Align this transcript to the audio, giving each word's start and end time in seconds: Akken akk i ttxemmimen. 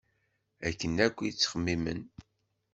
Akken 0.67 0.97
akk 1.05 1.17
i 1.21 1.29
ttxemmimen. 1.31 2.01